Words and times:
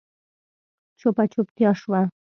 چوپه 0.99 1.23
چوپتيا 1.33 1.71
شوه. 1.81 2.01